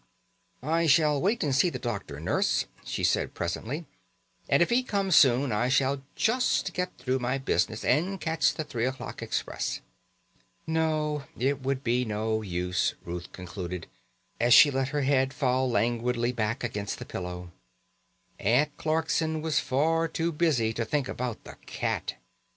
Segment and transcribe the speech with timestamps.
[0.63, 3.85] "I shall wait and see the doctor, Nurse," she said presently;
[4.49, 8.63] "and if he comes soon I shall just get through my business, and catch the
[8.63, 9.81] three o'clock express."
[10.65, 13.85] No, it would be of no use, Ruth concluded,
[14.39, 17.51] as she let her head fall languidly back against the pillow
[18.39, 22.15] Aunt Clarkson was far too busy to think about the cat.